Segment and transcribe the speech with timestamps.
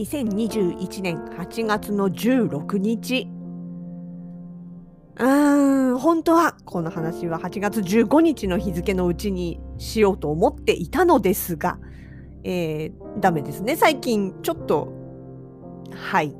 [0.00, 3.28] 2021年8月の16日。
[5.18, 11.78] うーん、本当はこの話は8月15日の日付のうちにしようと思っていたのですが、
[12.44, 13.76] えー、ダメですね。
[13.76, 14.90] 最近ちょっと、
[15.92, 16.34] はい、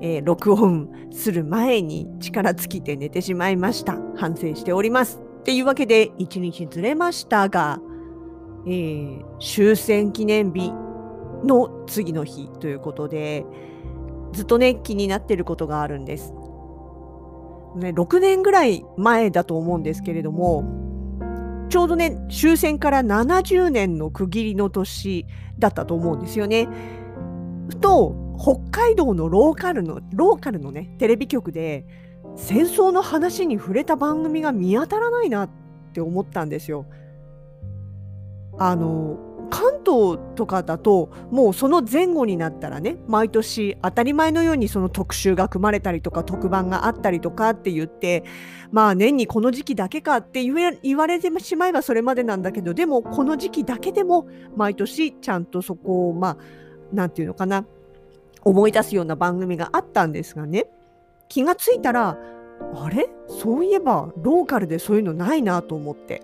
[0.00, 3.98] えー、録音する前に力尽きて寝てしまいました。
[4.16, 5.20] 反省しております。
[5.40, 7.78] っていうわけで1日ずれましたが、
[8.66, 10.72] えー、終戦記念日
[11.44, 13.44] の次の日ということで
[14.32, 16.32] ずっとね気になってることがあるんです。
[17.76, 20.64] ね、6年ぐらい前だと思うんですけれども
[21.68, 25.26] ちょうどね終戦から70年の区切りの年
[25.58, 26.68] だったと思うんですよね。
[27.68, 31.84] ふと北海道のローカルのローカルのねテレビ局で
[32.36, 35.50] 戦争の話に触れた番組が見当たらないなっ
[35.92, 36.86] て思ったんですよ。
[38.58, 39.18] あの
[39.48, 48.24] 関東とかだともうその前後になったらね毎年当たり前のようにその特集が組まれたりとか特番があったりとかって言って
[48.70, 56.36] まあ年にこの時期だけかって言われてしまえばそれまでなんだけどでもこの時期だけでも毎年ちゃんとそこをまあ
[56.92, 57.64] 何て言うのかな
[58.42, 60.66] 思い出すような番組があったんですがね
[61.28, 62.18] 気がついたら
[62.74, 63.08] あれ？
[63.28, 66.22] そういえばローカルでそういうのないなと思って。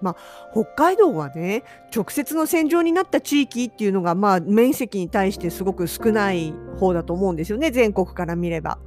[0.00, 0.16] まあ、
[0.52, 8.78] 北海道はね直接の戦場になった地域っていうのが、まあ、面積に対してすごく少ない方だと思うんですよね全国から見れば。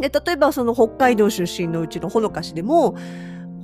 [0.00, 2.96] で例えばその北海道出身のうちのほのかしでも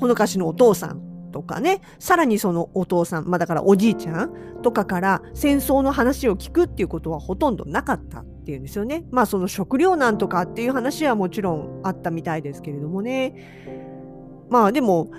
[0.01, 9.05] ほのかしのお父さんとかねさらにそのお父さん、まあ、だからおじいちゃんとかから戦争の話を聞くっていうことはほとんどなかったっていうんですよね。
[9.11, 14.47] まあその食糧難とかっていう話はもちろんあったみたいですけれどもね。
[14.49, 15.11] まあでも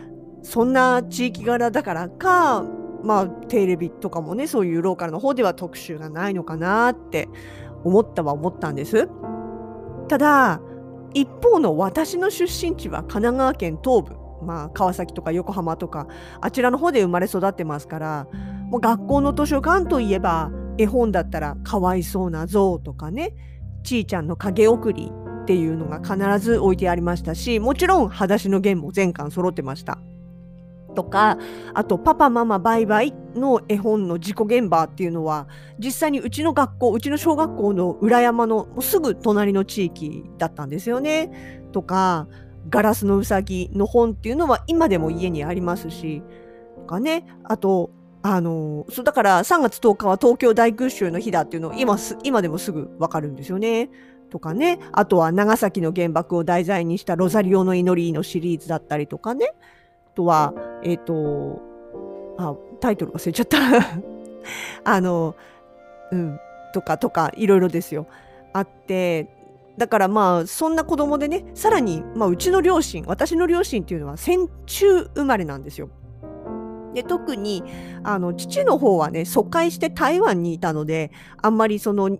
[0.46, 2.64] そんな地域柄だからか、
[3.04, 7.28] まあ、テレビとかもね、そういうローカルの方では特集がないのかなって
[7.84, 9.10] 思ったは思ったんです。
[10.08, 10.62] ただ、
[11.16, 16.08] 一方の私の出身地は神奈川県東部、まあ、川崎とか横浜とか、
[16.42, 18.28] あちらの方で生まれ育ってますから、
[18.70, 23.34] もう学校の図書館といえば、絵本だったら、かわいそうな象とかね、
[23.84, 29.98] ちーちゃんの影送りっていうのが必ず置いてありましたし、もちろん、裸足の弦も全巻揃ってました。
[30.96, 31.38] とか
[31.74, 35.48] あと「パパママバイバイ」の絵本の事故現場っていうのは
[35.78, 41.68] 実際にうちの学校うちの小学校の裏山のすぐ隣の地域だったんですよね。
[41.72, 42.28] とか
[42.70, 46.24] 「ガラスのうさぎ」の本っていうのは今でも家にありますし
[46.76, 47.92] とかねあと
[48.24, 53.90] あのそうだから3月10日は東京大空襲の日だっていうのを今今でもすぐわかるんですよね。
[54.32, 59.54] とかねあとは長崎の原爆を題材にした「ロザリオの祈り」のシリーズだったりとかね
[60.16, 60.54] とは、
[60.84, 61.62] えっ、ー、と、
[62.38, 63.58] あ、タイトル忘れちゃった。
[64.84, 65.36] あの、
[66.12, 66.40] うん、
[66.74, 68.08] とかとか、いろいろですよ。
[68.54, 69.28] あって、
[69.78, 75.90] だからまあ、そんな子供でね、さらに、まあ、うちの両親、私の両親っていうのは戦中生まれなんですよ。
[76.96, 77.62] で特に
[78.04, 81.12] あの父の方はね疎開して台湾にいたので
[81.42, 82.18] あんまりその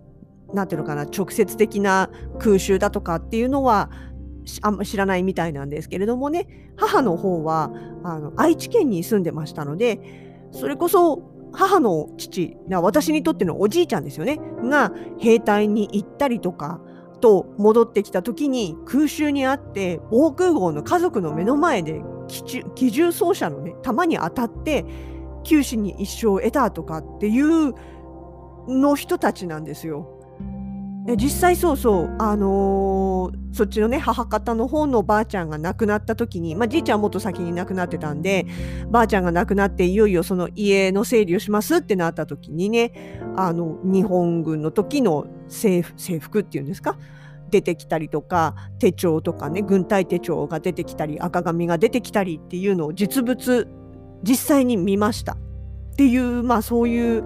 [0.52, 3.90] なんていうのかな直接的な空襲だとかっていうのは
[4.62, 6.46] あんま知らないみたいなんですけれどもね
[6.76, 7.70] 母の方は
[8.04, 16.80] あの愛知県に住んでましたのでそれこそ母の父私にとってのおじいちゃんですよねが兵隊に行ったりとか
[17.20, 22.02] と戻ってきた時に空襲にあって防空壕の家族の目の前で
[22.74, 24.84] 機銃奏者のね弾に当たって
[25.44, 27.72] 九死に一生を得たとかっていう
[28.68, 30.15] の人たちなんですよ。
[31.14, 38.44] 実際そうそう、あのー、そっちのね母方の方のばあちゃんが亡くなった時に、まあ、じいちゃんはもっと先に亡くなってたんで
[38.90, 46.98] ばあちゃんが亡くなっていよいよその家の整理をしますってなった時にねあの日本軍の時の制服っていうんですか？
[47.50, 53.68] 出てきたりとか手帳とかね軍隊手帳が出てきたり赤紙が出てきたりっていうのを実物
[54.24, 55.34] 実際に見ました。
[55.34, 55.36] っ
[55.96, 57.24] ていうまあそういう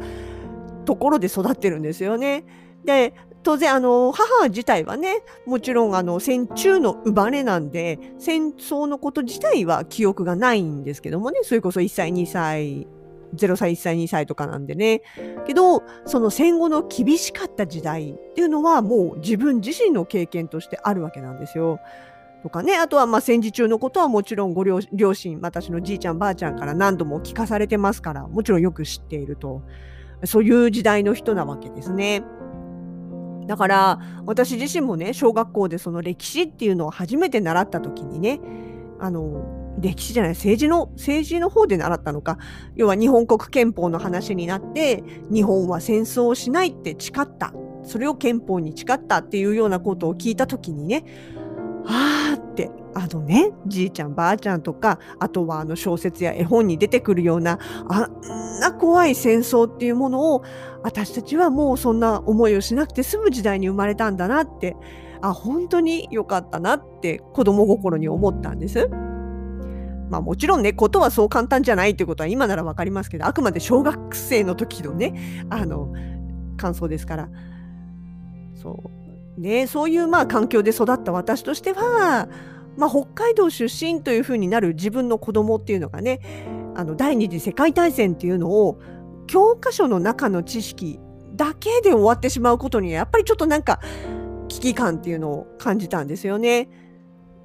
[0.84, 2.44] ところで育ってるんですよね。
[2.84, 12.86] で当然あの母自体はねもちろんあの戦中の生まれなんで戦争のこと自体は記憶がないんですけどもねそれこそ1歳2歳
[13.34, 15.02] 0歳、1歳、2歳とかなんでね。
[15.46, 21.78] けど、その戦後の厳しかった時代っていうのはもう自分自身の経験としてあるわけなんですよ。
[22.42, 24.80] とかね、あとはまあ戦時中のことはもちろんご両
[25.14, 29.62] 親、私のじいちゃんばあちゃんから何度も聞かされてますから、もちろんよく知っていると。
[30.24, 32.22] そういう時代の人なわけですね。
[33.50, 38.40] だから私自身もね小学校でその歴史っていうのを初めて習った時にね
[39.00, 42.38] あの歴史じゃない政治の政治の方で習ったのか
[42.76, 45.02] 要は日本国憲法の話になって
[45.32, 47.52] 日本は戦争をしないって誓った
[47.82, 51.04] それを憲法に誓ったっていうようなことを聞いた時にね
[51.86, 60.42] あーってあのねじいちゃんばあちゃんとかあとはあの小説や絵本に出てくるようなあんな怖い戦争っていうものを
[60.82, 64.76] 私たちはもうそんな思いをしなくて済む時代に生まれたんだなって
[65.22, 68.88] あ本当に良かったなって子供心に思ったんです。
[70.10, 75.94] まあもちろんね、ことはそう簡単じゃないってことは今ならわかりますけど、あくまで小学生の時のね、あの、
[76.56, 77.28] 感想ですから。
[78.60, 78.99] そう。
[79.40, 82.28] ね、そういうまあ環境で育った私としては、
[82.76, 86.20] まあ、北海道出身というふうになる自分の子供っていうのがね、
[86.76, 88.78] あの第二次世界大戦っていうのを
[89.26, 91.00] 教科書の中の知識
[91.34, 93.80] だけで終わってしまうことにやっぱりちょっとなんか
[94.48, 96.68] 危機感っていうのを感じたんですよね。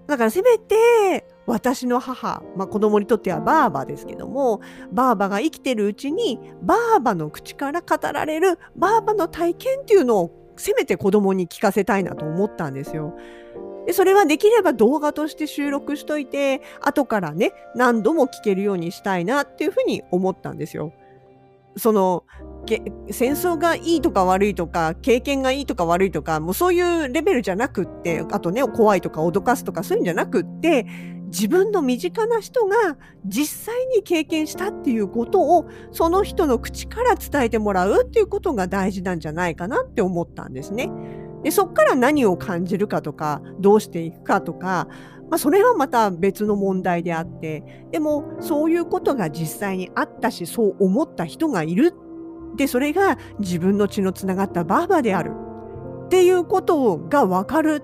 [0.07, 13.15] だからせめて私の母、まあ、子供にとってはバーバですけどもバーバが生きてるうちにバーバの口から語られるバーバの体験っていうのをせめて子供に聞かせたいなと思ったんですよ。
[13.85, 20.91] でそれはできれば動画として収録しといて後からね何度も聞けるようにしたいなっていうふうに思ったんですよ。
[21.77, 22.23] その
[23.11, 30.85] 戦争がいいとか悪いとか経験がいいとか悪いとかもうそういうレベルじゃなくってあとね怖いとか脅かすとかそういうんじゃなくって
[31.35, 40.89] 自分の身近な人が実際に経験したっていうことをその人の口から伝えてもらうっていうことが大事なんじゃないかなって思ったんですね。
[41.43, 44.87] でそっから何を感じるかとかどうしていくかとか
[45.29, 51.93] まあ、それはまた別の問題であってでもそういうことが実際にあったしそう思った人がいる
[52.55, 55.31] でそれが自分の血のつながったバーバである
[56.05, 57.83] っていうことが分かる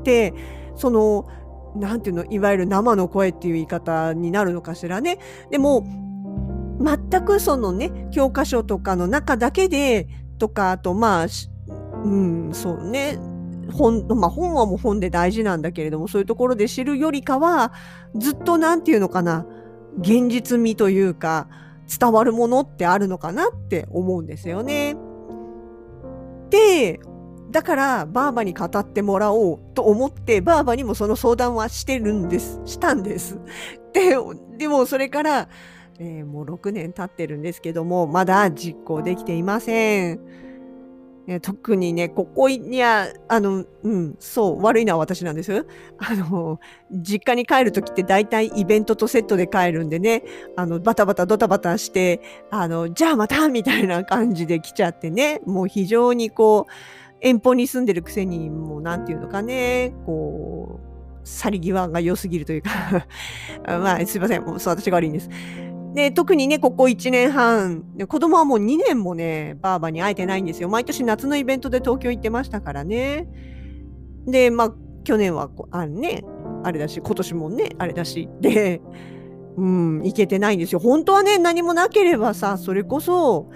[0.00, 0.32] って
[0.74, 1.28] その
[1.74, 5.18] 何ていうのいわゆる生の声っていう言い方になるのかしらね。
[5.50, 5.86] でも
[6.80, 11.26] 全くそのね教科書とかの中だけでとかあとまあ
[12.04, 13.18] うんそうね
[13.72, 17.72] 本、まあ、本はもう本で大事なんだけれどもそういうところで知るよりかは
[18.14, 19.46] ずっと何て言うのかな
[19.98, 21.48] 現実味というか
[21.98, 24.96] 伝わるものってあるのかなって思うんですよね。
[26.50, 27.00] で
[27.54, 33.38] だからバーバに語ってもらおうと思ってバーバにもその相談はしてるんですしたんです。
[33.92, 34.16] で
[34.58, 35.48] でもそれから、
[36.00, 40.20] えー、もう6年経ってるんですけどもまだ実行できていません。
[41.26, 45.66] え特にね、ここには、あの、うん、そう、悪いのは私なんです。
[45.96, 46.60] あの、
[46.90, 50.22] 実家に帰るときって大体イベントとセットで帰るんでね、
[50.54, 52.20] あの、バタバタドタバタして、
[52.50, 56.72] あの、じゃあまたみたいな感じで来ちゃってね、もう非常にこう、
[57.24, 62.70] 遠方に住んでるくせに、もうなんていうのかね、こう、去り際が良すぎるというか
[63.66, 65.30] まあ、すいません、もう私が悪いんです。
[65.94, 70.68] で、特にね、ここ1年半、子供はもう2年もね、ばあばに会えてないんですよ。
[70.68, 73.26] 毎年夏のイベントで東京行ってましたからね。
[74.26, 76.24] で、まあ、去年は、あね、
[76.62, 78.82] あれだし、今年もね、あれだし、で、
[79.56, 80.78] うん、行けてないんですよ。
[80.78, 83.48] 本当はね、何もなければさ、それこそ、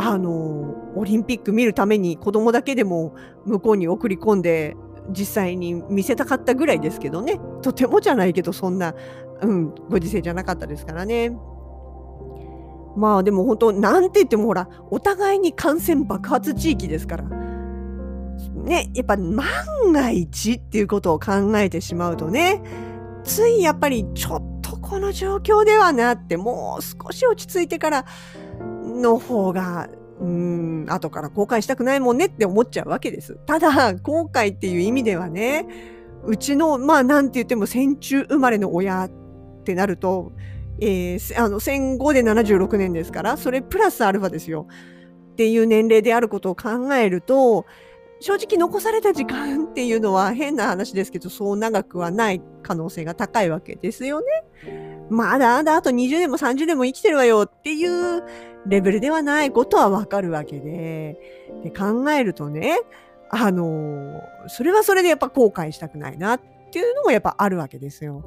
[0.00, 3.14] あの、オリンピック見るために子供だけでも
[3.44, 4.76] 向こうに送り込んで、
[5.10, 7.40] 実際に見せたかったぐらいですけどね。
[7.62, 8.94] とてもじゃないけど、そんな、
[9.42, 11.36] うん、ご時世じゃなかったですからね。
[12.96, 19.46] まあでも本当なんて言ってもほらお互いに感染爆発地域ですからねやっぱ万
[19.92, 22.60] が一っていうことを考えてしまうとね
[23.22, 28.04] ついやっぱりちょっとこの状況ではなってもう少し落ち着いてから
[28.60, 29.88] の方が
[30.20, 33.38] うん後から後悔したくないもんねって思っちゃうわけです。
[33.46, 35.66] ただ後悔っていう意味ではね
[36.24, 39.10] うちのまあなんて言っても戦中生まれの親っ
[39.64, 40.32] てなると
[40.80, 44.68] えー、あの戦後で76年ですからそれプラスアルファですよ
[45.32, 47.66] っていう年齢であることを考えると
[48.20, 54.26] 正直残された時間っていうのは変な話ですけどそう長くはない可能性が高いわけですよね。
[55.10, 58.22] まだまだあと20年も30年も生きてるわよっていう
[58.66, 61.18] レベルではないことはわかるわけで
[61.62, 62.78] で考えるとね
[63.30, 66.40] あのそれはそれでやっぱ後悔したくないなっ
[66.72, 68.24] ていうのもやっぱあるわけですよ。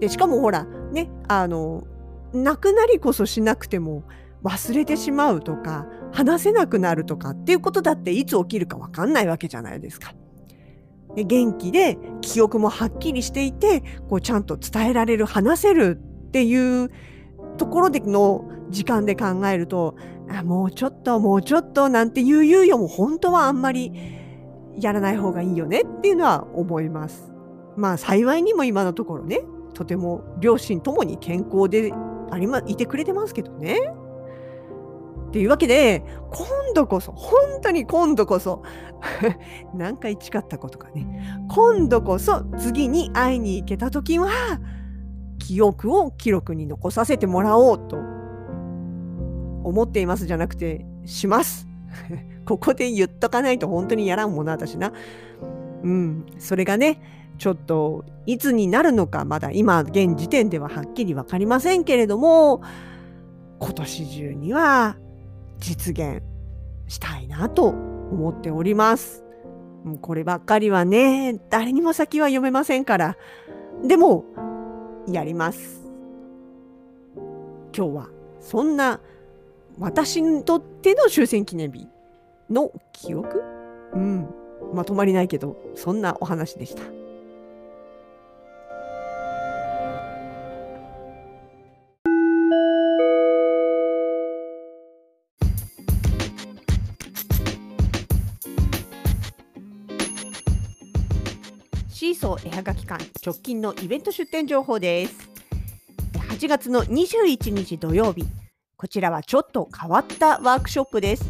[0.00, 1.84] でしかもほらねあの
[2.32, 4.02] 泣くなりこそしなくても
[4.42, 10.14] 忘れてしまうとか話せなくなるとかっていうことだっていつ起きるか分かんないわけじゃないですか。
[11.16, 16.90] 元気で記憶もはっきりしていてこうちゃんと伝えられる話せるっていう
[17.56, 19.94] ところでの時間で考えると
[20.44, 23.92] もうちょっともうちょっとなんていう猶予も本当はあんまり
[24.80, 27.32] やらない方がいいよねっていうのは思います。
[27.76, 29.42] まあ幸いにも今のところね
[29.74, 31.92] とても両親ともに健康で
[32.30, 33.78] ありまいてくれてますけどね。
[35.34, 38.62] っていうわけで今度こそ本当に今度こそ
[39.74, 44.30] 何回誓ったことかね今度こそ次に会いに行けた時は
[45.40, 47.96] 記憶を記録に残させてもらおうと
[49.64, 51.66] 思っていますじゃなくてします。
[52.46, 54.92] ここで言っとかないと本当にやらんもな私な。
[55.82, 57.00] うん、それがね
[57.38, 62.62] ちょっといつになるのかまだ今現時点でははっきり分かりませんけれども
[63.58, 64.96] 今年中には
[65.58, 66.22] 実現
[66.88, 69.24] したいなと思っております。
[69.84, 73.16] もうこればっかりはね誰にも先は読めませんから
[73.84, 74.24] でも
[75.08, 75.82] やります。
[77.76, 78.08] 今日は
[78.40, 79.00] そんな
[79.78, 81.88] 私にとっての終戦記念日
[82.48, 83.42] の記憶？
[83.94, 84.28] うん
[84.72, 86.82] まとまりないけどそんなお話でした。
[102.44, 105.28] 絵はがき館直近のイベント出店情報です。
[106.30, 108.24] 8月の21日土曜日
[108.76, 111.24] こちらはちょっと変わったワークショップです。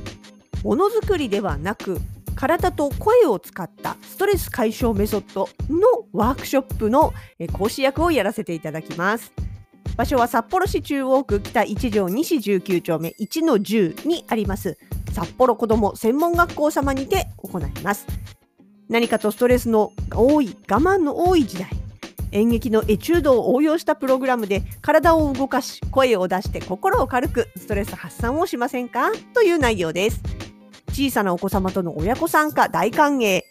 [0.62, 1.98] ものづくりではなく
[2.34, 7.12] 体と声を使ったストレス解消メソッドのワークショップの
[7.52, 9.32] 講師役をやらせていただきます。
[9.96, 14.76] 場所は札幌市中央区北1条西19丁目1の10にあります。
[15.12, 18.06] 札幌子ども専門学校様にて行います。
[18.88, 21.68] 何かとストレスの多い我慢の多い時代。
[22.32, 29.12] 演劇のエチュードを応用したプログラムで体を動かし声を出して心を軽くストレス発散をしませんか？
[29.34, 30.20] という内容です。
[30.88, 33.42] 小さなお子様との親子参加大歓迎。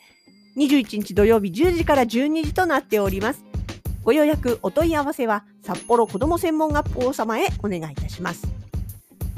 [0.58, 3.44] 21日土曜日10時から12時となっております。
[4.04, 8.63] ご予約お問い合わせは札幌子ども専門学校様へお願いいたします。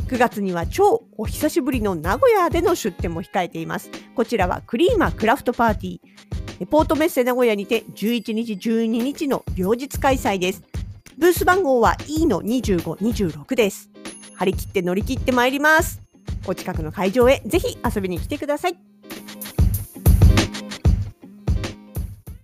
[0.08, 3.90] 9月には超お久しぶりの名古屋での出店も控えています。
[4.16, 6.68] こちらはクリーマクラフトパーティー。
[6.68, 10.64] ポートメッセ名古屋にて11日12日の両日開催です。
[11.18, 13.90] ブース番号は E の2526です。
[14.36, 16.02] 張り切って乗り切ってまいります。
[16.48, 18.95] お近くの会場へぜひ遊びに来てください。